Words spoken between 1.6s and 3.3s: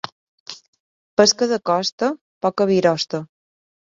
costa, poca virosta.